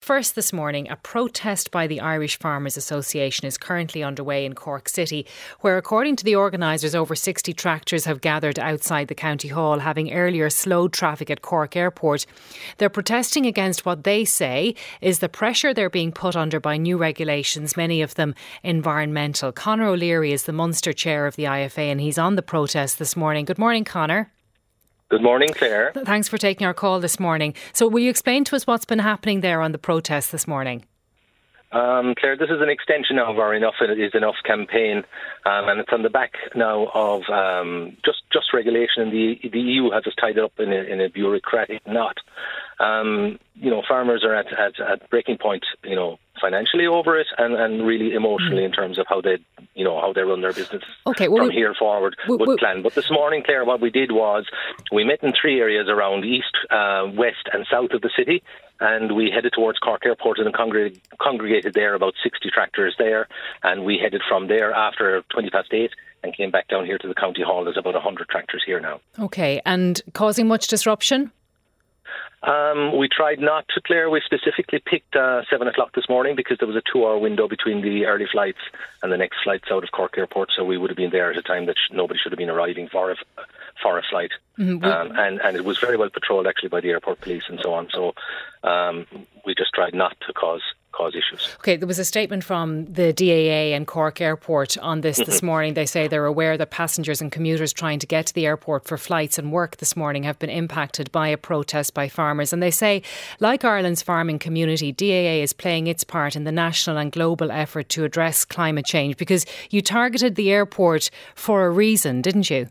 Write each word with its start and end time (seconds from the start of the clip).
First 0.00 0.36
this 0.36 0.54
morning, 0.54 0.88
a 0.88 0.96
protest 0.96 1.70
by 1.70 1.86
the 1.86 2.00
Irish 2.00 2.38
Farmers 2.38 2.78
Association 2.78 3.46
is 3.46 3.58
currently 3.58 4.02
underway 4.02 4.46
in 4.46 4.54
Cork 4.54 4.88
City, 4.88 5.26
where, 5.60 5.76
according 5.76 6.16
to 6.16 6.24
the 6.24 6.34
organisers, 6.34 6.94
over 6.94 7.14
60 7.14 7.52
tractors 7.52 8.06
have 8.06 8.22
gathered 8.22 8.58
outside 8.58 9.08
the 9.08 9.14
County 9.14 9.48
Hall, 9.48 9.80
having 9.80 10.12
earlier 10.12 10.48
slowed 10.48 10.94
traffic 10.94 11.28
at 11.28 11.42
Cork 11.42 11.76
Airport. 11.76 12.24
They're 12.78 12.88
protesting 12.88 13.44
against 13.44 13.84
what 13.84 14.04
they 14.04 14.24
say 14.24 14.74
is 15.02 15.18
the 15.18 15.28
pressure 15.28 15.74
they're 15.74 15.90
being 15.90 16.12
put 16.12 16.36
under 16.36 16.58
by 16.58 16.78
new 16.78 16.96
regulations, 16.96 17.76
many 17.76 18.00
of 18.00 18.14
them 18.14 18.34
environmental. 18.62 19.52
Conor 19.52 19.88
O'Leary 19.88 20.32
is 20.32 20.44
the 20.44 20.52
Munster 20.52 20.94
chair 20.94 21.26
of 21.26 21.36
the 21.36 21.44
IFA, 21.44 21.90
and 21.90 22.00
he's 22.00 22.18
on 22.18 22.36
the 22.36 22.42
protest 22.42 22.98
this 22.98 23.14
morning. 23.14 23.44
Good 23.44 23.58
morning, 23.58 23.84
Conor. 23.84 24.32
Good 25.10 25.22
morning, 25.22 25.48
Claire. 25.54 25.92
Thanks 26.04 26.28
for 26.28 26.36
taking 26.36 26.66
our 26.66 26.74
call 26.74 27.00
this 27.00 27.18
morning. 27.18 27.54
So, 27.72 27.88
will 27.88 28.00
you 28.00 28.10
explain 28.10 28.44
to 28.44 28.56
us 28.56 28.66
what's 28.66 28.84
been 28.84 28.98
happening 28.98 29.40
there 29.40 29.62
on 29.62 29.72
the 29.72 29.78
protest 29.78 30.32
this 30.32 30.46
morning? 30.46 30.84
Um, 31.72 32.14
Claire, 32.18 32.36
this 32.36 32.50
is 32.50 32.60
an 32.60 32.68
extension 32.68 33.18
of 33.18 33.38
our 33.38 33.54
Enough 33.54 33.74
is 33.80 34.12
Enough 34.12 34.36
campaign, 34.44 34.98
um, 35.46 35.68
and 35.68 35.80
it's 35.80 35.92
on 35.92 36.02
the 36.02 36.10
back 36.10 36.32
now 36.54 36.88
of 36.92 37.22
um, 37.30 37.96
just 38.04 38.18
just 38.30 38.52
regulation. 38.52 39.02
And 39.02 39.10
the 39.12 39.38
the 39.48 39.58
EU 39.58 39.90
has 39.92 40.04
just 40.04 40.18
tied 40.18 40.36
it 40.36 40.44
up 40.44 40.52
in 40.58 40.72
a, 40.74 40.82
in 40.82 41.00
a 41.00 41.08
bureaucratic 41.08 41.86
knot. 41.86 42.18
Um, 42.78 43.38
you 43.54 43.70
know, 43.70 43.82
farmers 43.88 44.24
are 44.24 44.34
at, 44.34 44.46
at, 44.52 44.78
at 44.78 45.08
breaking 45.08 45.38
point. 45.38 45.64
You 45.84 45.96
know, 45.96 46.18
financially 46.40 46.86
over 46.86 47.18
it, 47.18 47.26
and, 47.38 47.54
and 47.54 47.86
really 47.86 48.12
emotionally 48.14 48.62
mm. 48.62 48.66
in 48.66 48.72
terms 48.72 48.98
of 48.98 49.06
how 49.08 49.20
they 49.20 49.38
you 49.74 49.84
know 49.84 50.00
how 50.00 50.12
they 50.12 50.22
run 50.22 50.40
their 50.40 50.52
business 50.52 50.82
okay, 51.06 51.28
well, 51.28 51.46
from 51.46 51.50
here 51.50 51.74
forward 51.74 52.16
well, 52.28 52.38
would 52.38 52.58
plan. 52.58 52.82
But 52.82 52.94
this 52.94 53.10
morning, 53.10 53.42
Claire, 53.44 53.64
what 53.64 53.80
we 53.80 53.90
did 53.90 54.12
was 54.12 54.46
we 54.92 55.04
met 55.04 55.22
in 55.22 55.32
three 55.40 55.60
areas 55.60 55.88
around 55.88 56.24
east, 56.24 56.56
uh, 56.70 57.08
west, 57.14 57.48
and 57.52 57.66
south 57.70 57.90
of 57.92 58.02
the 58.02 58.10
city, 58.16 58.42
and 58.80 59.14
we 59.14 59.30
headed 59.30 59.52
towards 59.52 59.78
Cork 59.78 60.04
Airport 60.04 60.38
and 60.38 60.52
congregated, 60.54 61.00
congregated 61.20 61.74
there 61.74 61.94
about 61.94 62.14
60 62.22 62.50
tractors 62.50 62.94
there, 62.98 63.28
and 63.62 63.84
we 63.84 63.98
headed 63.98 64.22
from 64.28 64.48
there 64.48 64.72
after 64.72 65.22
20 65.30 65.50
past 65.50 65.72
eight 65.72 65.90
and 66.22 66.36
came 66.36 66.50
back 66.50 66.68
down 66.68 66.84
here 66.84 66.98
to 66.98 67.08
the 67.08 67.14
county 67.14 67.42
hall. 67.42 67.64
There's 67.64 67.76
about 67.76 67.94
100 67.94 68.28
tractors 68.28 68.62
here 68.64 68.80
now. 68.80 69.00
Okay, 69.18 69.60
and 69.64 70.00
causing 70.14 70.48
much 70.48 70.66
disruption? 70.68 71.30
Um, 72.42 72.96
we 72.96 73.08
tried 73.08 73.40
not 73.40 73.66
to, 73.74 73.80
Claire. 73.80 74.08
We 74.10 74.20
specifically 74.24 74.80
picked 74.84 75.16
uh, 75.16 75.42
7 75.50 75.66
o'clock 75.66 75.92
this 75.94 76.08
morning 76.08 76.36
because 76.36 76.58
there 76.58 76.68
was 76.68 76.76
a 76.76 76.82
two 76.92 77.04
hour 77.04 77.18
window 77.18 77.48
between 77.48 77.82
the 77.82 78.06
early 78.06 78.26
flights 78.30 78.60
and 79.02 79.10
the 79.10 79.16
next 79.16 79.38
flights 79.42 79.64
out 79.70 79.82
of 79.82 79.90
Cork 79.90 80.16
Airport, 80.16 80.50
so 80.56 80.64
we 80.64 80.78
would 80.78 80.90
have 80.90 80.96
been 80.96 81.10
there 81.10 81.30
at 81.30 81.36
a 81.36 81.42
time 81.42 81.66
that 81.66 81.76
sh- 81.76 81.92
nobody 81.92 82.18
should 82.18 82.32
have 82.32 82.38
been 82.38 82.50
arriving 82.50 82.88
for 82.88 83.10
a, 83.10 83.16
for 83.82 83.98
a 83.98 84.02
flight. 84.08 84.30
Mm-hmm. 84.58 84.84
Um, 84.84 85.12
and, 85.16 85.40
and 85.40 85.56
it 85.56 85.64
was 85.64 85.78
very 85.78 85.96
well 85.96 86.10
patrolled 86.10 86.46
actually 86.46 86.68
by 86.68 86.80
the 86.80 86.90
airport 86.90 87.20
police 87.20 87.44
and 87.48 87.58
so 87.62 87.74
on. 87.74 87.88
So 87.90 88.14
um, 88.62 89.06
we 89.44 89.54
just 89.54 89.72
tried 89.74 89.94
not 89.94 90.16
to 90.26 90.32
cause 90.32 90.62
cause 90.98 91.14
issues. 91.14 91.48
Okay, 91.60 91.76
there 91.76 91.86
was 91.86 91.98
a 91.98 92.04
statement 92.04 92.42
from 92.42 92.84
the 92.86 93.12
DAA 93.12 93.76
and 93.76 93.86
Cork 93.86 94.20
Airport 94.20 94.76
on 94.78 95.00
this 95.00 95.18
this 95.18 95.36
mm-hmm. 95.36 95.46
morning. 95.46 95.74
They 95.74 95.86
say 95.86 96.08
they're 96.08 96.24
aware 96.24 96.58
that 96.58 96.70
passengers 96.70 97.20
and 97.20 97.30
commuters 97.30 97.72
trying 97.72 98.00
to 98.00 98.06
get 98.06 98.26
to 98.26 98.34
the 98.34 98.46
airport 98.46 98.84
for 98.84 98.98
flights 98.98 99.38
and 99.38 99.52
work 99.52 99.76
this 99.76 99.96
morning 99.96 100.24
have 100.24 100.38
been 100.38 100.50
impacted 100.50 101.10
by 101.12 101.28
a 101.28 101.36
protest 101.36 101.94
by 101.94 102.08
farmers. 102.08 102.52
And 102.52 102.62
they 102.62 102.72
say, 102.72 103.02
like 103.38 103.64
Ireland's 103.64 104.02
farming 104.02 104.40
community, 104.40 104.92
DAA 104.92 105.42
is 105.42 105.52
playing 105.52 105.86
its 105.86 106.04
part 106.04 106.34
in 106.34 106.44
the 106.44 106.52
national 106.52 106.96
and 106.96 107.12
global 107.12 107.52
effort 107.52 107.88
to 107.90 108.04
address 108.04 108.44
climate 108.44 108.86
change 108.86 109.16
because 109.16 109.46
you 109.70 109.80
targeted 109.80 110.34
the 110.34 110.50
airport 110.50 111.10
for 111.34 111.64
a 111.64 111.70
reason, 111.70 112.22
didn't 112.22 112.50
you? 112.50 112.68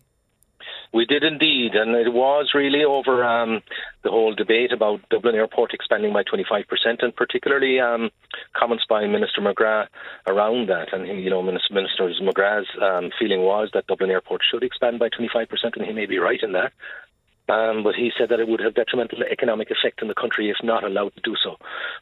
We 0.94 1.06
did 1.06 1.24
indeed, 1.24 1.76
and 1.76 1.96
it 1.96 2.12
was 2.14 2.52
really 2.54 2.84
over 2.84 3.24
um, 3.24 3.62
the 4.04 4.10
whole 4.10 4.34
debate 4.34 4.72
about 4.72 5.02
Dublin 5.10 5.36
Airport 5.36 5.74
expanding 5.74 6.14
by 6.14 6.24
25%, 6.24 6.66
and 7.04 7.16
particularly 7.16 7.80
um, 7.80 8.10
comments 8.56 8.86
by 8.90 9.06
Minister 9.06 9.42
McGrath 9.42 9.88
around 10.28 10.70
that. 10.70 10.94
And 10.94 11.22
you 11.22 11.30
know, 11.30 11.42
Minister, 11.42 11.74
Minister 11.74 12.10
McGrath's 12.22 12.70
um, 12.82 13.12
feeling 13.20 13.42
was 13.42 13.70
that 13.74 13.88
Dublin 13.88 14.12
Airport 14.12 14.42
should 14.50 14.64
expand 14.64 15.00
by 15.00 15.10
25%, 15.10 15.48
and 15.76 15.86
he 15.86 15.94
may 15.94 16.06
be 16.06 16.20
right 16.20 16.42
in 16.42 16.54
that. 16.54 16.72
Um, 17.50 17.84
but 17.84 17.96
he 17.96 18.12
said 18.18 18.30
that 18.30 18.40
it 18.40 18.48
would 18.48 18.60
have 18.60 18.76
detrimental 18.76 19.24
economic 19.24 19.72
effect 19.72 20.02
in 20.02 20.10
the 20.10 20.14
country 20.14 20.50
if 20.50 20.58
not 20.64 20.84
allowed 20.84 21.16
to 21.16 21.22
do 21.22 21.36
so. 21.42 21.58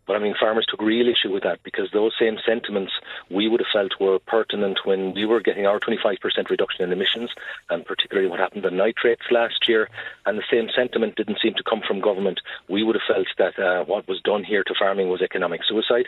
But 0.07 0.15
I 0.15 0.19
mean, 0.19 0.33
farmers 0.39 0.65
took 0.67 0.81
real 0.81 1.07
issue 1.07 1.31
with 1.31 1.43
that 1.43 1.61
because 1.63 1.89
those 1.91 2.13
same 2.19 2.37
sentiments 2.45 2.93
we 3.29 3.47
would 3.47 3.59
have 3.59 3.67
felt 3.71 3.99
were 3.99 4.19
pertinent 4.19 4.79
when 4.85 5.13
we 5.13 5.25
were 5.25 5.41
getting 5.41 5.67
our 5.67 5.79
25% 5.79 6.17
reduction 6.49 6.83
in 6.83 6.91
emissions, 6.91 7.29
and 7.69 7.85
particularly 7.85 8.29
what 8.29 8.39
happened 8.39 8.63
to 8.63 8.71
nitrates 8.71 9.23
last 9.29 9.67
year. 9.67 9.89
And 10.25 10.37
the 10.37 10.43
same 10.51 10.69
sentiment 10.75 11.15
didn't 11.15 11.39
seem 11.41 11.53
to 11.55 11.63
come 11.63 11.81
from 11.87 12.01
government. 12.01 12.41
We 12.67 12.83
would 12.83 12.95
have 12.95 13.15
felt 13.15 13.27
that 13.37 13.59
uh, 13.63 13.85
what 13.85 14.07
was 14.07 14.21
done 14.21 14.43
here 14.43 14.63
to 14.63 14.73
farming 14.77 15.09
was 15.09 15.21
economic 15.21 15.61
suicide, 15.67 16.07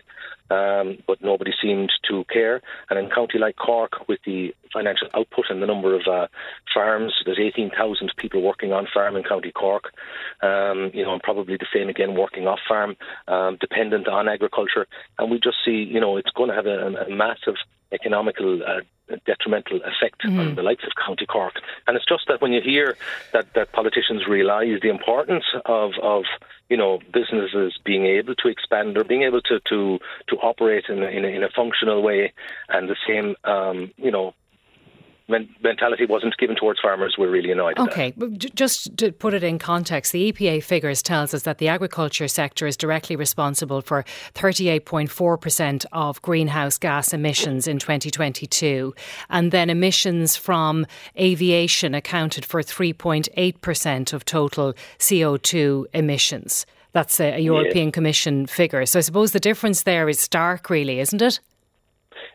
um, 0.50 0.98
but 1.06 1.22
nobody 1.22 1.52
seemed 1.62 1.92
to 2.10 2.24
care. 2.26 2.62
And 2.90 2.98
in 2.98 3.06
a 3.06 3.14
county 3.14 3.38
like 3.38 3.56
Cork, 3.56 4.08
with 4.08 4.20
the 4.26 4.56
financial 4.72 5.08
output 5.14 5.46
and 5.50 5.62
the 5.62 5.68
number 5.68 5.96
of 5.96 6.02
uh, 6.08 6.28
farms. 6.74 7.14
There's 7.26 7.40
18,000 7.40 8.12
people 8.18 8.42
working 8.42 8.74
on 8.74 8.88
farm 8.94 9.16
in 9.16 9.24
County 9.24 9.52
Cork, 9.52 9.94
um, 10.42 10.92
you 10.94 11.04
know, 11.04 11.14
and 11.14 11.22
probably 11.22 11.58
the 11.58 11.68
same 11.74 11.90
again 11.90 12.16
working 12.16 12.48
off 12.48 12.60
farm, 12.68 12.96
um, 13.28 13.58
dependent 13.60 14.08
on 14.08 14.28
agriculture. 14.28 14.88
And 15.18 15.32
we 15.32 15.40
just 15.40 15.58
see, 15.66 15.88
you 15.90 16.00
know, 16.00 16.18
it's 16.18 16.32
going 16.32 16.50
to 16.50 16.56
have 16.56 16.66
a, 16.66 17.06
a 17.06 17.10
massive 17.10 17.56
economical 17.92 18.62
uh, 18.64 18.82
detrimental 19.26 19.78
effect 19.78 20.22
mm-hmm. 20.24 20.40
on 20.40 20.56
the 20.56 20.62
likes 20.64 20.84
of 20.84 20.92
County 21.04 21.26
Cork. 21.26 21.54
And 21.88 21.96
it's 21.96 22.06
just 22.06 22.28
that 22.28 22.42
when 22.42 22.52
you 22.52 22.62
hear 22.62 22.98
that, 23.34 23.54
that 23.54 23.72
politicians 23.72 24.28
realise 24.28 24.82
the 24.82 24.90
importance 24.90 25.46
of, 25.66 25.92
of 26.02 26.24
you 26.70 26.78
know 26.78 27.00
businesses 27.14 27.80
being 27.86 28.06
able 28.06 28.36
to 28.36 28.48
expand 28.50 28.98
or 28.98 29.04
being 29.04 29.24
able 29.24 29.42
to 29.42 29.60
to, 29.70 30.00
to 30.28 30.36
operate 30.38 30.86
in 30.90 31.02
a, 31.02 31.08
in, 31.08 31.26
a, 31.26 31.28
in 31.30 31.44
a 31.44 31.50
functional 31.50 32.02
way, 32.02 32.34
and 32.70 32.90
the 32.90 32.98
same 33.08 33.36
um, 33.44 33.92
you 33.98 34.12
know 34.12 34.34
mentality 35.28 36.06
wasn't 36.06 36.36
given 36.38 36.56
towards 36.56 36.80
farmers, 36.80 37.16
we're 37.18 37.30
really 37.30 37.52
annoyed. 37.52 37.78
Okay, 37.78 38.14
just 38.56 38.96
to 38.98 39.12
put 39.12 39.34
it 39.34 39.44
in 39.44 39.60
context, 39.60 40.12
the 40.12 40.32
EPA 40.32 40.64
figures 40.64 41.02
tells 41.02 41.34
us 41.34 41.44
that 41.44 41.58
the 41.58 41.68
agriculture 41.68 42.28
sector 42.28 42.66
is 42.66 42.78
directly 42.78 43.16
responsible 43.16 43.82
for 43.82 44.06
38.4% 44.36 45.86
of 45.92 46.22
greenhouse 46.22 46.78
gas 46.78 47.14
emissions 47.14 47.68
in 47.68 47.80
2022, 47.80 48.94
and 49.30 49.52
then 49.52 49.70
emissions 49.70 50.36
from 50.36 50.86
aviation 51.20 51.94
accounted 51.94 52.46
for 52.46 52.62
3.8% 52.62 54.14
of 54.14 54.26
total 54.26 54.74
CO2 55.00 55.86
emissions. 55.94 56.66
That's 56.94 57.20
a, 57.20 57.40
European 57.40 57.88
yeah. 57.88 57.92
Commission 57.92 58.48
figure. 58.48 58.86
So 58.86 59.00
I 59.00 59.02
suppose 59.02 59.32
the 59.32 59.40
difference 59.40 59.84
there 59.84 60.10
is 60.10 60.20
stark, 60.20 60.70
really, 60.70 61.00
isn't 61.00 61.22
it? 61.22 61.40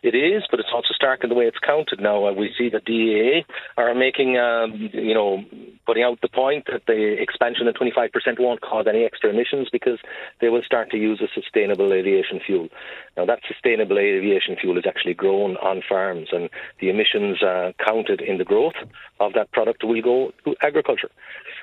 It 0.03 0.15
is, 0.15 0.43
but 0.51 0.61
it's 0.61 0.69
also 0.73 0.95
stark 0.95 1.23
in 1.23 1.29
the 1.29 1.35
way 1.35 1.47
it's 1.47 1.59
counted 1.59 2.01
now. 2.01 2.27
Uh, 2.27 2.33
we 2.33 2.53
see 2.59 2.69
that 2.71 2.85
DAA 2.85 3.45
are 3.77 3.95
making, 3.95 4.37
um, 4.37 4.91
you 4.93 5.15
know, 5.15 5.45
putting 5.87 6.03
out 6.03 6.21
the 6.21 6.29
point 6.29 6.67
that 6.71 6.83
the 6.87 7.17
expansion 7.21 7.69
of 7.69 7.75
25% 7.75 8.11
won't 8.39 8.61
cause 8.61 8.87
any 8.89 9.05
extra 9.05 9.31
emissions 9.31 9.69
because 9.71 9.99
they 10.41 10.49
will 10.49 10.63
start 10.63 10.91
to 10.91 10.97
use 10.97 11.21
a 11.21 11.29
sustainable 11.35 11.93
aviation 11.93 12.41
fuel. 12.45 12.69
Now, 13.17 13.27
that 13.27 13.41
sustainable 13.47 13.99
aviation 13.99 14.57
fuel 14.61 14.79
is 14.79 14.85
actually 14.87 15.15
grown 15.15 15.57
on 15.59 15.83
farms, 15.89 16.29
and 16.33 16.49
the 16.81 16.89
emissions 16.89 17.43
uh, 17.43 17.73
counted 17.85 18.21
in 18.21 18.39
the 18.39 18.45
growth 18.45 18.75
of 19.21 19.33
that 19.35 19.53
product 19.53 19.85
will 19.85 20.03
go 20.03 20.33
to 20.45 20.55
agriculture. 20.63 21.11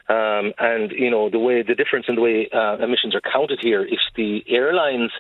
Um, 0.10 0.54
and 0.58 0.92
you 0.92 1.12
know 1.12 1.30
the 1.30 1.38
way 1.38 1.62
the 1.62 1.76
difference 1.76 2.08
in 2.08 2.16
the 2.16 2.22
way 2.22 2.50
uh, 2.52 2.78
emissions 2.84 3.14
are 3.14 3.22
counted 3.22 3.60
here. 3.62 3.84
If 3.84 4.00
the 4.16 4.44
airlines 4.48 5.12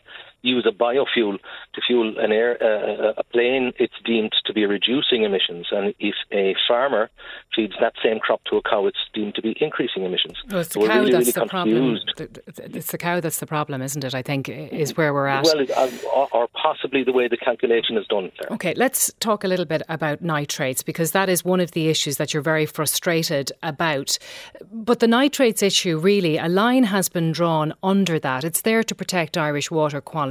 use 0.41 0.65
a 0.67 0.71
biofuel 0.71 1.37
to 1.73 1.81
fuel 1.85 2.17
an 2.17 2.31
air 2.31 2.57
uh, 2.61 3.13
a 3.17 3.23
plane, 3.23 3.73
it's 3.77 3.93
deemed 4.05 4.33
to 4.45 4.53
be 4.53 4.65
reducing 4.65 5.23
emissions. 5.23 5.67
And 5.71 5.93
if 5.99 6.15
a 6.31 6.55
farmer 6.67 7.09
feeds 7.55 7.73
that 7.81 7.93
same 8.03 8.19
crop 8.19 8.43
to 8.45 8.57
a 8.57 8.61
cow, 8.61 8.87
it's 8.87 8.97
deemed 9.13 9.35
to 9.35 9.41
be 9.41 9.55
increasing 9.59 10.03
emissions. 10.03 10.37
Well, 10.49 10.61
it's 10.61 10.73
the 10.73 10.79
cow 10.79 10.99
really, 10.99 11.11
that's 11.11 11.27
really 11.27 11.31
the 11.31 11.47
confused. 11.47 12.11
problem. 12.15 12.75
It's 12.75 12.91
the 12.91 12.97
cow 12.97 13.19
that's 13.19 13.39
the 13.39 13.47
problem, 13.47 13.81
isn't 13.81 14.03
it? 14.03 14.15
I 14.15 14.21
think 14.21 14.47
is 14.49 14.95
where 14.95 15.13
we're 15.13 15.27
at. 15.27 15.43
Well, 15.43 15.65
uh, 15.75 16.25
or 16.31 16.47
possibly 16.53 17.03
the 17.03 17.13
way 17.13 17.27
the 17.27 17.37
calculation 17.37 17.97
is 17.97 18.07
done. 18.07 18.31
There. 18.39 18.53
Okay, 18.53 18.73
let's 18.75 19.11
talk 19.19 19.43
a 19.43 19.47
little 19.47 19.65
bit 19.65 19.81
about 19.89 20.21
nitrates 20.21 20.83
because 20.83 21.11
that 21.11 21.29
is 21.29 21.43
one 21.43 21.59
of 21.59 21.71
the 21.71 21.89
issues 21.89 22.17
that 22.17 22.33
you're 22.33 22.43
very 22.43 22.65
frustrated 22.65 23.51
about. 23.63 24.17
But 24.71 24.99
the 24.99 25.07
nitrates 25.07 25.61
issue, 25.61 25.97
really, 25.97 26.37
a 26.37 26.47
line 26.47 26.83
has 26.85 27.09
been 27.09 27.31
drawn 27.31 27.73
under 27.83 28.19
that. 28.19 28.43
It's 28.43 28.61
there 28.61 28.83
to 28.83 28.95
protect 28.95 29.37
Irish 29.37 29.69
water 29.69 29.99
quality. 30.01 30.28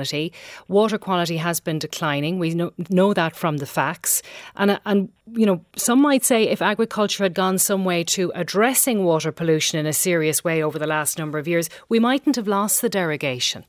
Water 0.69 0.99
quality 0.99 1.37
has 1.37 1.61
been 1.61 1.79
declining. 1.79 2.39
We 2.39 2.55
know, 2.55 2.73
know 2.91 3.15
that 3.15 3.37
from 3.37 3.59
the 3.59 3.67
facts. 3.67 4.23
And, 4.57 4.81
and, 4.85 5.11
you 5.33 5.47
know, 5.47 5.65
some 5.77 6.01
might 6.01 6.25
say 6.25 6.45
if 6.45 6.63
agriculture 6.63 7.25
had 7.25 7.35
gone 7.35 7.59
some 7.59 7.85
way 7.85 8.05
to 8.05 8.33
addressing 8.35 9.05
water 9.05 9.33
pollution 9.33 9.79
in 9.79 9.87
a 9.87 9.93
serious 9.93 10.45
way 10.45 10.63
over 10.63 10.79
the 10.79 10.87
last 10.87 11.19
number 11.19 11.39
of 11.39 11.49
years, 11.49 11.69
we 11.89 11.99
mightn't 11.99 12.37
have 12.37 12.49
lost 12.49 12.83
the 12.83 12.89
derogation. 12.89 13.65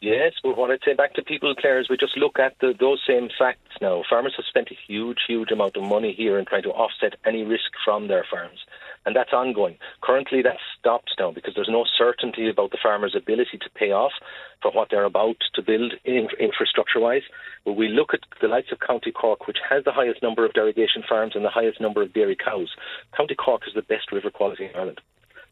Yes, 0.00 0.32
but 0.42 0.56
what 0.56 0.70
I'd 0.70 0.80
say 0.82 0.94
back 0.94 1.12
to 1.14 1.22
people, 1.22 1.54
Claire, 1.54 1.78
is 1.78 1.90
we 1.90 1.98
just 1.98 2.16
look 2.16 2.38
at 2.38 2.54
the, 2.60 2.72
those 2.80 3.02
same 3.06 3.28
facts 3.38 3.76
now. 3.82 4.02
Farmers 4.08 4.32
have 4.36 4.46
spent 4.48 4.70
a 4.70 4.78
huge, 4.88 5.18
huge 5.28 5.50
amount 5.50 5.76
of 5.76 5.82
money 5.82 6.14
here 6.16 6.38
in 6.38 6.46
trying 6.46 6.62
to 6.62 6.70
offset 6.70 7.16
any 7.26 7.42
risk 7.42 7.70
from 7.84 8.08
their 8.08 8.24
farms. 8.30 8.60
And 9.06 9.16
that's 9.16 9.32
ongoing. 9.32 9.78
Currently, 10.02 10.42
that's 10.42 10.60
stopped 10.78 11.14
now 11.18 11.30
because 11.32 11.54
there's 11.54 11.70
no 11.70 11.86
certainty 11.98 12.50
about 12.50 12.70
the 12.70 12.78
farmers' 12.82 13.14
ability 13.16 13.56
to 13.58 13.70
pay 13.74 13.92
off 13.92 14.12
for 14.60 14.70
what 14.72 14.88
they're 14.90 15.04
about 15.04 15.36
to 15.54 15.62
build 15.62 15.94
in, 16.04 16.28
infrastructure 16.38 17.00
wise. 17.00 17.22
But 17.64 17.72
we 17.74 17.88
look 17.88 18.12
at 18.12 18.20
the 18.42 18.48
likes 18.48 18.72
of 18.72 18.80
County 18.80 19.10
Cork, 19.10 19.46
which 19.46 19.56
has 19.68 19.84
the 19.84 19.92
highest 19.92 20.22
number 20.22 20.44
of 20.44 20.52
derogation 20.52 21.02
farms 21.08 21.32
and 21.34 21.44
the 21.44 21.50
highest 21.50 21.80
number 21.80 22.02
of 22.02 22.12
dairy 22.12 22.36
cows. 22.36 22.70
County 23.16 23.34
Cork 23.34 23.62
is 23.66 23.72
the 23.74 23.82
best 23.82 24.12
river 24.12 24.30
quality 24.30 24.66
in 24.66 24.76
Ireland. 24.76 25.00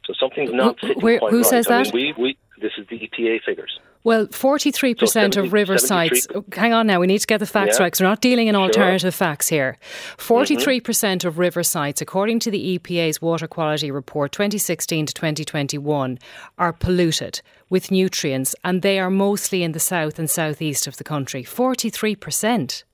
So 0.04 0.14
something's 0.18 0.52
not 0.52 0.76
Where, 1.02 1.18
quite 1.18 1.30
who 1.30 1.38
right. 1.38 1.46
says 1.46 1.66
I 1.68 1.82
that? 1.84 1.94
mean, 1.94 2.14
we, 2.18 2.22
we, 2.22 2.38
this 2.60 2.72
is 2.78 2.86
the 2.88 2.98
EPA 2.98 3.42
figures. 3.44 3.78
Well, 4.04 4.26
43% 4.28 5.00
So 5.00 5.06
70 5.06 5.40
of 5.40 5.52
river 5.52 5.76
sites. 5.76 6.26
Hang 6.52 6.72
on 6.72 6.86
now, 6.86 7.00
we 7.00 7.06
need 7.06 7.18
to 7.18 7.26
get 7.26 7.40
the 7.40 7.46
facts 7.46 7.76
Yeah. 7.78 7.82
right 7.84 7.86
because 7.88 8.00
we're 8.00 8.08
not 8.08 8.20
dealing 8.20 8.46
in 8.48 8.54
Sure. 8.54 8.62
alternative 8.62 9.14
facts 9.14 9.48
here. 9.48 9.76
Mm-hmm. 10.16 10.34
43% 10.34 11.24
of 11.24 11.38
river 11.38 11.62
sites, 11.62 12.00
according 12.00 12.38
to 12.40 12.50
the 12.50 12.78
EPA's 12.78 13.20
Water 13.20 13.48
Quality 13.48 13.90
Report 13.90 14.30
2016 14.32 15.06
to 15.06 15.14
2021, 15.14 16.18
are 16.58 16.72
polluted 16.72 17.40
with 17.68 17.90
nutrients 17.90 18.54
and 18.64 18.82
they 18.82 18.98
are 18.98 19.10
mostly 19.10 19.62
in 19.62 19.72
the 19.72 19.80
south 19.80 20.18
and 20.18 20.30
southeast 20.30 20.86
of 20.86 20.96
the 20.96 21.04
country. 21.04 21.42
43%. 21.42 22.84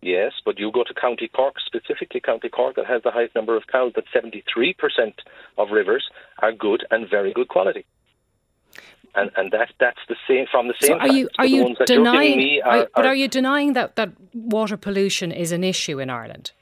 Yes, 0.00 0.32
but 0.44 0.58
you 0.58 0.72
go 0.72 0.82
to 0.82 0.94
County 0.94 1.28
Cork, 1.28 1.56
specifically 1.64 2.20
County 2.20 2.48
Cork, 2.48 2.74
that 2.74 2.86
has 2.86 3.02
the 3.04 3.12
highest 3.12 3.36
number 3.36 3.56
of 3.56 3.68
cows, 3.68 3.92
that 3.94 4.04
73% 4.12 5.12
of 5.58 5.70
rivers 5.70 6.08
are 6.40 6.50
good 6.52 6.84
and 6.90 7.08
very 7.08 7.32
good 7.32 7.46
quality. 7.48 7.84
And 9.14 9.30
and 9.36 9.50
that 9.52 9.70
that's 9.78 9.98
the 10.08 10.16
same 10.26 10.46
from 10.50 10.68
the 10.68 10.74
So 10.80 10.86
same. 10.88 11.00
are 11.00 11.08
you 11.08 11.28
are 11.38 11.46
you 11.46 11.62
ones 11.64 11.76
that 11.78 11.88
you're 11.88 12.02
giving 12.04 12.38
denying 12.38 12.62
are- 12.64 12.70
are, 12.70 12.88
but 12.96 13.04
are- 13.04 13.08
are 13.08 13.14
you 13.14 13.28
denying 13.28 13.74
that 13.74 13.96
that 13.96 14.10
water 14.32 14.76
pollution 14.78 15.30
is 15.32 15.52
an 15.52 15.62
issue 15.64 15.98
in 16.00 16.08
Ireland? 16.08 16.52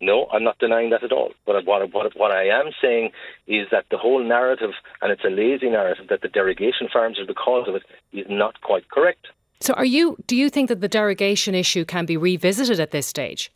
No, 0.00 0.26
I'm 0.32 0.44
not 0.44 0.58
denying 0.58 0.90
that 0.90 1.02
at 1.02 1.10
all. 1.10 1.32
But 1.44 1.64
what, 1.66 1.92
what, 1.92 2.16
what 2.16 2.30
I 2.30 2.44
am 2.46 2.70
saying 2.80 3.10
is 3.48 3.66
that 3.72 3.84
the 3.90 3.98
whole 3.98 4.22
narrative, 4.22 4.70
and 5.02 5.10
it's 5.10 5.24
a 5.24 5.28
lazy 5.28 5.68
narrative, 5.68 6.06
that 6.08 6.20
the 6.22 6.28
derogation 6.28 6.88
farms 6.92 7.18
are 7.18 7.26
the 7.26 7.34
cause 7.34 7.66
of 7.66 7.74
it, 7.74 7.82
is 8.12 8.26
not 8.28 8.60
quite 8.60 8.88
correct. 8.90 9.26
So 9.60 9.74
are 9.74 9.84
you 9.84 10.16
do 10.26 10.36
you 10.36 10.50
think 10.50 10.68
that 10.68 10.80
the 10.80 10.88
derogation 10.88 11.54
issue 11.54 11.84
can 11.84 12.06
be 12.06 12.16
revisited 12.16 12.78
at 12.78 12.92
this 12.92 13.06
stage? 13.08 13.50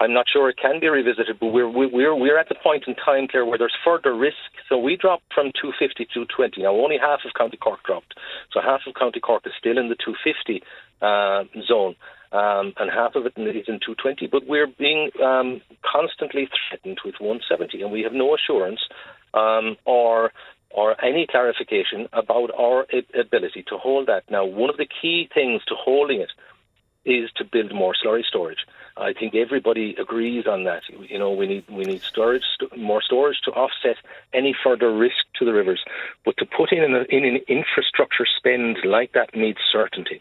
I'm 0.00 0.14
not 0.14 0.26
sure 0.32 0.48
it 0.48 0.56
can 0.56 0.80
be 0.80 0.88
revisited, 0.88 1.38
but 1.38 1.48
we're 1.48 1.68
we're 1.68 2.14
we're 2.14 2.38
at 2.38 2.48
the 2.48 2.54
point 2.54 2.84
in 2.86 2.94
time, 2.94 3.28
Claire, 3.28 3.44
where 3.44 3.58
there's 3.58 3.76
further 3.84 4.14
risk. 4.16 4.48
So 4.68 4.78
we 4.78 4.96
dropped 4.96 5.24
from 5.34 5.52
250 5.60 6.04
to 6.06 6.24
220. 6.24 6.62
Now 6.62 6.72
only 6.74 6.96
half 6.96 7.20
of 7.26 7.34
County 7.36 7.58
Cork 7.58 7.84
dropped, 7.84 8.14
so 8.50 8.60
half 8.62 8.80
of 8.86 8.94
County 8.94 9.20
Cork 9.20 9.42
is 9.46 9.52
still 9.58 9.76
in 9.76 9.90
the 9.90 9.96
250 9.96 10.62
uh, 11.02 11.44
zone, 11.68 11.96
um, 12.32 12.72
and 12.80 12.90
half 12.90 13.14
of 13.14 13.26
it 13.26 13.34
is 13.36 13.68
in 13.68 13.78
220. 13.84 14.26
But 14.26 14.46
we're 14.46 14.66
being 14.66 15.10
um, 15.22 15.60
constantly 15.84 16.48
threatened 16.48 17.00
with 17.04 17.16
170, 17.20 17.82
and 17.82 17.92
we 17.92 18.00
have 18.02 18.14
no 18.14 18.34
assurance 18.34 18.80
um, 19.34 19.76
or 19.84 20.32
or 20.70 20.96
any 21.04 21.26
clarification 21.28 22.08
about 22.12 22.50
our 22.56 22.86
ability 23.18 23.64
to 23.68 23.76
hold 23.76 24.06
that. 24.06 24.22
Now, 24.30 24.44
one 24.44 24.70
of 24.70 24.76
the 24.76 24.86
key 24.86 25.28
things 25.34 25.62
to 25.66 25.74
holding 25.76 26.20
it 26.20 26.30
is 27.04 27.30
to 27.36 27.44
build 27.44 27.74
more 27.74 27.94
slurry 27.94 28.24
storage. 28.24 28.66
I 28.96 29.12
think 29.12 29.34
everybody 29.34 29.96
agrees 29.98 30.46
on 30.46 30.64
that. 30.64 30.82
You 30.88 31.18
know, 31.18 31.32
we 31.32 31.46
need 31.46 31.64
we 31.70 31.84
need 31.84 32.02
storage, 32.02 32.44
more 32.76 33.02
storage 33.02 33.40
to 33.44 33.52
offset 33.52 33.96
any 34.34 34.54
further 34.62 34.94
risk 34.94 35.24
to 35.38 35.44
the 35.44 35.52
rivers. 35.52 35.82
But 36.24 36.36
to 36.38 36.46
put 36.46 36.72
in 36.72 36.82
an, 36.82 37.06
in 37.08 37.24
an 37.24 37.40
infrastructure 37.48 38.26
spend 38.36 38.78
like 38.84 39.12
that 39.12 39.34
needs 39.34 39.58
certainty. 39.72 40.20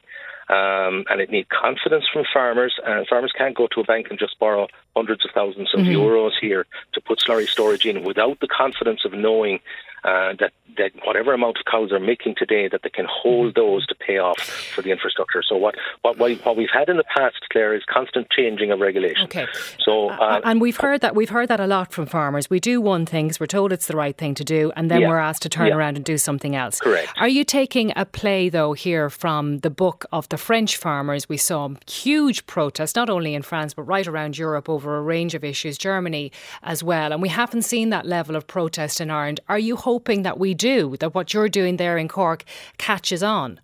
Um, 0.49 1.05
and 1.11 1.21
it 1.21 1.29
needs 1.29 1.47
confidence 1.51 2.05
from 2.11 2.25
farmers. 2.33 2.73
And 2.83 3.07
farmers 3.07 3.31
can't 3.37 3.55
go 3.55 3.67
to 3.67 3.81
a 3.81 3.83
bank 3.83 4.07
and 4.09 4.17
just 4.17 4.39
borrow 4.39 4.67
hundreds 4.95 5.23
of 5.23 5.31
1000s 5.31 5.73
of 5.73 5.81
euros 5.81 6.31
here 6.41 6.65
to 6.93 7.01
put 7.01 7.19
slurry 7.19 7.47
storage 7.47 7.85
in 7.85 8.03
without 8.03 8.39
the 8.39 8.47
confidence 8.47 9.01
of 9.05 9.13
knowing 9.13 9.59
uh, 10.03 10.33
that 10.39 10.51
that 10.77 10.91
whatever 11.03 11.33
amount 11.33 11.57
of 11.57 11.65
cows 11.69 11.91
are 11.91 11.99
making 11.99 12.35
today, 12.37 12.69
that 12.69 12.81
they 12.83 12.89
can 12.89 13.05
hold 13.09 13.55
those 13.55 13.85
to 13.87 13.95
pay 13.95 14.17
off 14.17 14.39
for 14.39 14.81
the 14.81 14.91
infrastructure. 14.91 15.41
So 15.47 15.57
what 15.57 15.75
what 16.01 16.17
what 16.17 16.31
what 16.45 16.55
we've 16.57 16.69
had 16.73 16.89
in 16.89 16.97
the 16.97 17.03
past, 17.03 17.35
Claire, 17.51 17.73
is 17.75 17.83
constant 17.89 18.29
changing 18.29 18.71
of 18.71 18.79
regulation. 18.79 19.23
Okay. 19.25 19.45
So 19.79 20.09
uh, 20.09 20.41
and 20.43 20.61
we've 20.61 20.77
heard 20.77 21.01
that 21.01 21.15
we've 21.15 21.29
heard 21.29 21.47
that 21.49 21.59
a 21.59 21.67
lot 21.67 21.91
from 21.91 22.05
farmers. 22.05 22.49
We 22.49 22.59
do 22.59 22.79
one 22.81 23.05
thing 23.05 23.31
we're 23.39 23.45
told 23.47 23.71
it's 23.71 23.87
the 23.87 23.95
right 23.97 24.17
thing 24.17 24.33
to 24.35 24.43
do, 24.43 24.71
and 24.75 24.89
then 24.89 25.01
Yeah. 25.01 25.09
we're 25.09 25.17
asked 25.17 25.41
to 25.43 25.49
turn 25.49 25.67
Yeah. 25.67 25.75
around 25.75 25.97
and 25.97 26.05
do 26.05 26.17
something 26.17 26.55
else. 26.55 26.79
Correct. 26.79 27.09
Are 27.17 27.27
you 27.27 27.43
taking 27.43 27.91
a 27.95 28.05
play 28.05 28.49
though 28.49 28.73
here 28.73 29.09
from 29.09 29.59
the 29.59 29.69
book 29.69 30.05
of 30.11 30.27
the 30.29 30.37
French 30.37 30.77
farmers? 30.77 31.27
We 31.27 31.37
saw 31.37 31.69
huge 31.89 32.45
protests 32.47 32.95
not 32.95 33.09
only 33.09 33.33
in 33.33 33.41
France 33.41 33.73
but 33.73 33.83
right 33.83 34.07
around 34.07 34.37
Europe 34.37 34.69
over 34.69 34.97
a 34.97 35.01
range 35.01 35.35
of 35.35 35.43
issues, 35.43 35.77
Germany 35.77 36.31
as 36.63 36.83
well, 36.83 37.11
and 37.11 37.21
we 37.21 37.29
haven't 37.29 37.63
seen 37.63 37.89
that 37.89 38.05
level 38.05 38.35
of 38.35 38.47
protest 38.47 39.01
in 39.01 39.09
Ireland. 39.09 39.39
Are 39.49 39.59
you 39.59 39.75
hoping 39.89 40.21
that 40.21 40.37
we 40.37 40.53
do 40.53 40.95
that? 40.97 41.15
What 41.15 41.33
you're 41.33 41.49
doing 41.59 41.77
there 41.77 41.97
in 41.97 42.07
Cork 42.07 42.41
catches 42.77 43.23
on. 43.23 43.59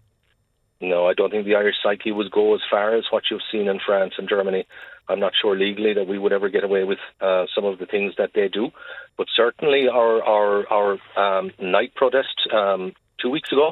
No, 0.81 1.07
I 1.09 1.13
don't 1.13 1.29
think 1.29 1.45
the 1.45 1.55
Irish 1.55 1.75
psyche 1.83 2.11
would 2.11 2.31
go 2.31 2.55
as 2.55 2.61
far 2.69 2.95
as 2.97 3.03
what 3.11 3.23
you've 3.29 3.49
seen 3.51 3.67
in 3.67 3.79
France 3.85 4.13
and 4.17 4.27
Germany. 4.27 4.65
I'm 5.07 5.19
not 5.19 5.33
sure 5.39 5.55
legally 5.55 5.93
that 5.93 6.07
we 6.07 6.17
would 6.17 6.33
ever 6.33 6.49
get 6.49 6.63
away 6.63 6.83
with 6.83 6.97
uh, 7.21 7.45
some 7.53 7.63
of 7.63 7.77
the 7.77 7.85
things 7.85 8.13
that 8.17 8.31
they 8.33 8.47
do, 8.47 8.71
but 9.17 9.27
certainly 9.35 9.87
our 9.87 10.23
our 10.35 10.51
our 10.77 10.91
um, 11.23 11.51
night 11.59 11.93
protest 11.93 12.35
um, 12.51 12.93
two 13.21 13.29
weeks 13.29 13.51
ago 13.51 13.67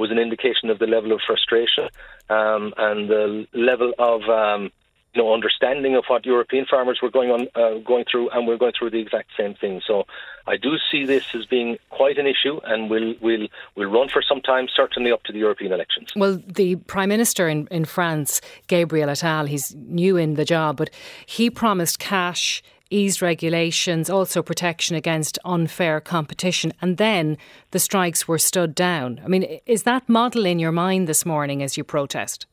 was 0.00 0.10
an 0.10 0.18
indication 0.18 0.70
of 0.70 0.78
the 0.78 0.86
level 0.86 1.12
of 1.12 1.20
frustration 1.26 1.84
um, 2.30 2.72
and 2.78 3.10
the 3.10 3.46
level 3.52 3.92
of 3.98 4.22
um, 4.42 4.70
you 5.14 5.22
know 5.22 5.32
understanding 5.32 5.96
of 5.96 6.04
what 6.08 6.26
European 6.26 6.66
farmers 6.66 6.98
were 7.02 7.10
going 7.10 7.30
on 7.30 7.48
uh, 7.54 7.78
going 7.78 8.04
through, 8.10 8.30
and 8.30 8.46
we're 8.46 8.58
going 8.58 8.72
through 8.78 8.90
the 8.90 9.00
exact 9.00 9.30
same 9.36 9.54
thing. 9.54 9.80
So 9.86 10.04
I 10.46 10.56
do 10.56 10.76
see 10.90 11.04
this 11.04 11.34
as 11.34 11.46
being 11.46 11.78
quite 11.90 12.18
an 12.18 12.26
issue, 12.26 12.60
and 12.64 12.90
we'll 12.90 13.14
will 13.20 13.48
will 13.76 13.86
run 13.90 14.08
for 14.08 14.22
some 14.22 14.40
time, 14.40 14.68
certainly 14.74 15.10
up 15.10 15.22
to 15.24 15.32
the 15.32 15.38
European 15.38 15.72
elections. 15.72 16.12
Well, 16.14 16.40
the 16.46 16.76
Prime 16.76 17.08
Minister 17.08 17.48
in, 17.48 17.66
in 17.70 17.84
France, 17.84 18.40
Gabriel 18.66 19.08
Attal, 19.08 19.48
he's 19.48 19.74
new 19.74 20.16
in 20.16 20.34
the 20.34 20.44
job, 20.44 20.76
but 20.76 20.90
he 21.26 21.50
promised 21.50 21.98
cash, 21.98 22.62
eased 22.90 23.22
regulations, 23.22 24.10
also 24.10 24.42
protection 24.42 24.96
against 24.96 25.38
unfair 25.44 26.00
competition, 26.00 26.72
and 26.80 26.96
then 26.98 27.36
the 27.70 27.78
strikes 27.78 28.28
were 28.28 28.38
stood 28.38 28.74
down. 28.74 29.20
I 29.24 29.28
mean, 29.28 29.60
is 29.66 29.82
that 29.84 30.08
model 30.08 30.46
in 30.46 30.58
your 30.58 30.72
mind 30.72 31.08
this 31.08 31.24
morning 31.24 31.62
as 31.62 31.76
you 31.76 31.84
protest? 31.84 32.46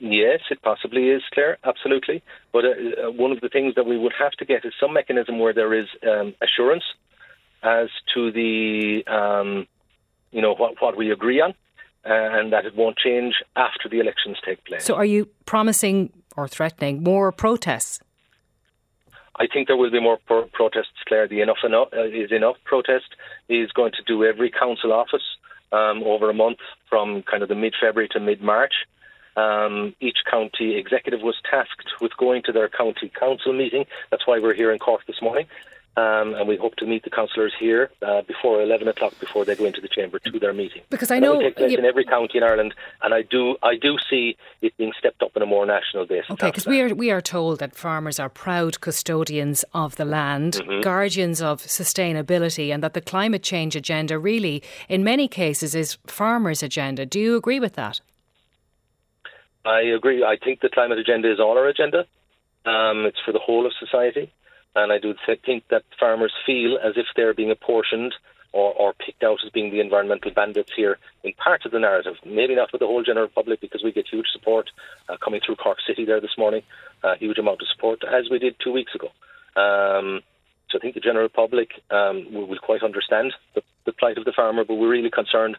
Yes, 0.00 0.40
it 0.50 0.62
possibly 0.62 1.10
is, 1.10 1.22
Claire, 1.32 1.58
absolutely. 1.62 2.22
But 2.52 2.64
uh, 2.64 2.68
uh, 2.68 3.10
one 3.12 3.32
of 3.32 3.40
the 3.42 3.50
things 3.50 3.74
that 3.74 3.84
we 3.84 3.98
would 3.98 4.14
have 4.18 4.32
to 4.32 4.46
get 4.46 4.64
is 4.64 4.72
some 4.80 4.94
mechanism 4.94 5.38
where 5.38 5.52
there 5.52 5.74
is 5.74 5.86
um, 6.10 6.34
assurance 6.42 6.84
as 7.62 7.88
to 8.14 8.32
the, 8.32 9.04
um, 9.06 9.66
you 10.32 10.40
know, 10.40 10.54
what, 10.54 10.80
what 10.80 10.96
we 10.96 11.12
agree 11.12 11.42
on, 11.42 11.50
uh, 11.50 12.38
and 12.38 12.50
that 12.54 12.64
it 12.64 12.74
won't 12.74 12.96
change 12.96 13.34
after 13.56 13.90
the 13.90 14.00
elections 14.00 14.38
take 14.42 14.64
place. 14.64 14.84
So, 14.84 14.94
are 14.94 15.04
you 15.04 15.28
promising 15.44 16.10
or 16.34 16.48
threatening 16.48 17.02
more 17.02 17.30
protests? 17.30 18.00
I 19.36 19.46
think 19.52 19.68
there 19.68 19.76
will 19.76 19.90
be 19.90 20.00
more 20.00 20.18
pro- 20.26 20.48
protests, 20.48 20.96
Claire. 21.06 21.28
The 21.28 21.42
enough, 21.42 21.58
enough 21.62 21.88
uh, 21.92 22.04
is 22.04 22.32
enough 22.32 22.56
protest 22.64 23.06
is 23.50 23.70
going 23.72 23.92
to 23.92 24.02
do 24.06 24.24
every 24.24 24.50
council 24.50 24.94
office 24.94 25.22
um, 25.72 26.02
over 26.04 26.30
a 26.30 26.34
month 26.34 26.58
from 26.88 27.22
kind 27.22 27.42
of 27.42 27.50
the 27.50 27.54
mid-February 27.54 28.08
to 28.12 28.20
mid-March. 28.20 28.72
Um, 29.36 29.94
each 30.00 30.18
county 30.30 30.76
executive 30.76 31.20
was 31.22 31.36
tasked 31.50 31.92
with 32.00 32.16
going 32.16 32.42
to 32.44 32.52
their 32.52 32.68
county 32.68 33.08
council 33.18 33.52
meeting. 33.52 33.86
That's 34.10 34.26
why 34.26 34.38
we're 34.38 34.54
here 34.54 34.72
in 34.72 34.78
Cork 34.78 35.06
this 35.06 35.22
morning. 35.22 35.46
Um, 35.96 36.34
and 36.34 36.46
we 36.46 36.56
hope 36.56 36.76
to 36.76 36.86
meet 36.86 37.02
the 37.02 37.10
councillors 37.10 37.52
here 37.58 37.90
uh, 38.00 38.22
before 38.22 38.62
11 38.62 38.86
o'clock 38.86 39.18
before 39.18 39.44
they 39.44 39.56
go 39.56 39.64
into 39.64 39.80
the 39.80 39.88
chamber 39.88 40.20
to 40.20 40.38
their 40.38 40.52
meeting. 40.52 40.82
Because 40.88 41.10
I 41.10 41.16
And 41.16 41.24
that 41.24 41.26
know 41.28 41.34
will 41.34 41.40
take 41.42 41.56
place 41.56 41.72
you- 41.72 41.78
in 41.78 41.84
every 41.84 42.04
county 42.04 42.38
in 42.38 42.44
Ireland, 42.44 42.74
and 43.02 43.12
I 43.12 43.22
do 43.22 43.56
I 43.62 43.74
do 43.76 43.96
see 44.08 44.36
it 44.62 44.74
being 44.76 44.92
stepped 44.96 45.20
up 45.20 45.32
on 45.36 45.42
a 45.42 45.46
more 45.46 45.66
national 45.66 46.06
basis. 46.06 46.30
Okay, 46.30 46.46
because 46.46 46.64
we 46.64 46.80
are 46.80 46.94
we 46.94 47.10
are 47.10 47.20
told 47.20 47.58
that 47.58 47.74
farmers 47.74 48.20
are 48.20 48.28
proud 48.28 48.80
custodians 48.80 49.64
of 49.74 49.96
the 49.96 50.04
land, 50.04 50.54
Mm-hmm. 50.54 50.80
guardians 50.80 51.42
of 51.42 51.60
sustainability, 51.62 52.72
and 52.72 52.82
that 52.84 52.94
the 52.94 53.00
climate 53.00 53.42
change 53.42 53.74
agenda 53.76 54.16
really, 54.18 54.62
in 54.88 55.02
many 55.04 55.26
cases, 55.28 55.74
is 55.74 55.98
farmers' 56.06 56.62
agenda. 56.62 57.04
Do 57.04 57.18
you 57.18 57.36
agree 57.36 57.58
with 57.60 57.74
that? 57.74 58.00
I 59.64 59.80
agree. 59.80 60.24
I 60.24 60.36
think 60.42 60.60
the 60.60 60.70
climate 60.70 60.98
agenda 60.98 61.30
is 61.30 61.38
on 61.38 61.56
our 61.56 61.66
agenda. 61.66 62.06
Um, 62.64 63.06
it's 63.06 63.20
for 63.24 63.32
the 63.32 63.38
whole 63.38 63.66
of 63.66 63.72
society. 63.78 64.32
And 64.74 64.92
I 64.92 64.98
do 64.98 65.14
th- 65.26 65.40
think 65.44 65.64
that 65.70 65.82
farmers 65.98 66.32
feel 66.46 66.78
as 66.78 66.94
if 66.96 67.06
they're 67.16 67.34
being 67.34 67.50
apportioned 67.50 68.14
or, 68.52 68.72
or 68.72 68.94
picked 68.94 69.22
out 69.22 69.38
as 69.44 69.50
being 69.50 69.70
the 69.70 69.80
environmental 69.80 70.30
bandits 70.30 70.72
here 70.74 70.98
in 71.22 71.32
part 71.34 71.64
of 71.64 71.72
the 71.72 71.78
narrative. 71.78 72.14
Maybe 72.24 72.54
not 72.54 72.72
with 72.72 72.80
the 72.80 72.86
whole 72.86 73.02
general 73.02 73.28
public 73.28 73.60
because 73.60 73.82
we 73.82 73.92
get 73.92 74.06
huge 74.10 74.26
support 74.32 74.70
uh, 75.08 75.16
coming 75.22 75.40
through 75.44 75.56
Cork 75.56 75.78
City 75.86 76.04
there 76.04 76.20
this 76.20 76.36
morning, 76.38 76.62
a 77.02 77.16
huge 77.16 77.38
amount 77.38 77.62
of 77.62 77.68
support, 77.68 78.02
as 78.04 78.30
we 78.30 78.38
did 78.38 78.56
two 78.62 78.72
weeks 78.72 78.94
ago. 78.94 79.08
Um, 79.60 80.22
so 80.70 80.78
I 80.78 80.80
think 80.80 80.94
the 80.94 81.00
general 81.00 81.28
public 81.28 81.70
um, 81.90 82.32
will, 82.32 82.46
will 82.46 82.58
quite 82.58 82.82
understand 82.82 83.34
the, 83.54 83.62
the 83.86 83.92
plight 83.92 84.18
of 84.18 84.24
the 84.24 84.32
farmer, 84.32 84.64
but 84.64 84.74
we're 84.74 84.88
really 84.88 85.10
concerned 85.10 85.56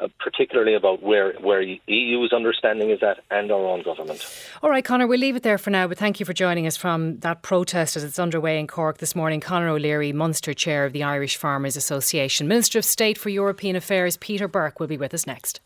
uh, 0.00 0.08
particularly 0.18 0.74
about 0.74 1.02
where 1.02 1.32
where 1.34 1.62
EU's 1.62 2.32
understanding 2.32 2.90
is 2.90 3.02
at 3.02 3.22
and 3.30 3.50
our 3.50 3.66
own 3.66 3.82
government. 3.82 4.24
All 4.62 4.70
right, 4.70 4.84
Conor, 4.84 5.06
we'll 5.06 5.20
leave 5.20 5.36
it 5.36 5.42
there 5.42 5.58
for 5.58 5.70
now. 5.70 5.86
But 5.86 5.98
thank 5.98 6.20
you 6.20 6.26
for 6.26 6.32
joining 6.32 6.66
us 6.66 6.76
from 6.76 7.18
that 7.20 7.42
protest 7.42 7.96
as 7.96 8.04
it's 8.04 8.18
underway 8.18 8.58
in 8.58 8.66
Cork 8.66 8.98
this 8.98 9.14
morning. 9.14 9.40
Conor 9.40 9.68
O'Leary, 9.68 10.12
Munster 10.12 10.54
Chair 10.54 10.84
of 10.84 10.92
the 10.92 11.02
Irish 11.02 11.36
Farmers 11.36 11.76
Association, 11.76 12.48
Minister 12.48 12.78
of 12.78 12.84
State 12.84 13.18
for 13.18 13.30
European 13.30 13.76
Affairs 13.76 14.16
Peter 14.16 14.48
Burke 14.48 14.80
will 14.80 14.86
be 14.86 14.96
with 14.96 15.14
us 15.14 15.26
next. 15.26 15.60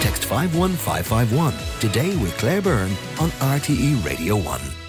Text 0.00 0.24
five 0.24 0.56
one 0.56 0.72
five 0.72 1.06
five 1.06 1.32
one 1.34 1.54
today 1.80 2.16
with 2.16 2.36
Claire 2.38 2.62
Byrne 2.62 2.92
on 3.18 3.30
RTE 3.30 4.04
Radio 4.04 4.36
One. 4.36 4.79